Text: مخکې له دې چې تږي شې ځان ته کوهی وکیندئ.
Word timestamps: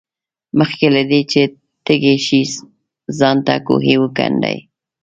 مخکې 0.59 0.87
له 0.95 1.01
دې 1.09 1.21
چې 1.31 1.41
تږي 1.85 2.15
شې 2.25 2.41
ځان 3.17 3.37
ته 3.45 3.53
کوهی 3.67 3.95
وکیندئ. 3.99 4.57